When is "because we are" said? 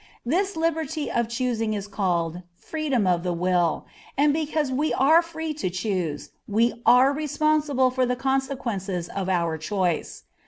4.33-5.21